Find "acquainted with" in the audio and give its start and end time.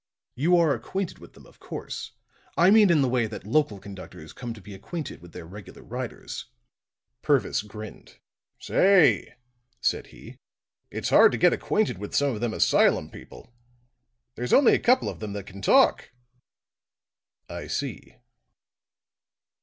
0.73-1.33, 4.73-5.31, 11.53-12.15